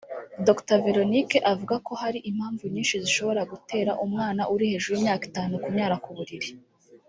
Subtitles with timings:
[0.47, 5.95] Dr Véronique avuga ko hari impamvu nyinshi zishobora gutera umwana uri hejuru y’imyaka itanu kunyara
[6.05, 6.49] ku buriri